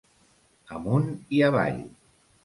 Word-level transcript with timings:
Amunt 0.77 1.11
i 1.39 1.41
avall. 1.49 1.77